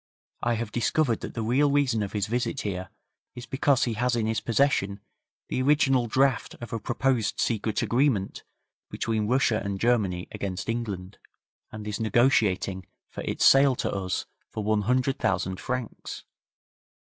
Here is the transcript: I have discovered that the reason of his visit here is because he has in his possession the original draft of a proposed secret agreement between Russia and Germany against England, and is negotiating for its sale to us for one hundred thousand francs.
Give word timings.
I 0.41 0.55
have 0.55 0.71
discovered 0.71 1.19
that 1.19 1.35
the 1.35 1.43
reason 1.43 2.01
of 2.01 2.13
his 2.13 2.25
visit 2.25 2.61
here 2.61 2.89
is 3.35 3.45
because 3.45 3.83
he 3.83 3.93
has 3.93 4.15
in 4.15 4.25
his 4.25 4.41
possession 4.41 4.99
the 5.47 5.61
original 5.61 6.07
draft 6.07 6.55
of 6.59 6.73
a 6.73 6.79
proposed 6.79 7.39
secret 7.39 7.83
agreement 7.83 8.43
between 8.89 9.27
Russia 9.27 9.61
and 9.63 9.79
Germany 9.79 10.27
against 10.31 10.69
England, 10.69 11.19
and 11.71 11.87
is 11.87 11.99
negotiating 11.99 12.87
for 13.11 13.21
its 13.25 13.45
sale 13.45 13.75
to 13.75 13.93
us 13.93 14.25
for 14.49 14.63
one 14.63 14.81
hundred 14.81 15.19
thousand 15.19 15.59
francs. 15.59 16.23